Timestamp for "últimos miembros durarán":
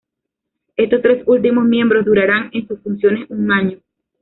1.27-2.49